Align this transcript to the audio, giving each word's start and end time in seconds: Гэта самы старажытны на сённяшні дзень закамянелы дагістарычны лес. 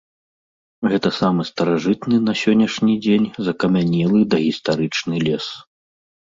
Гэта 0.93 1.11
самы 1.17 1.45
старажытны 1.49 2.17
на 2.31 2.35
сённяшні 2.41 2.93
дзень 3.05 3.29
закамянелы 3.51 4.19
дагістарычны 4.35 5.15
лес. 5.29 5.45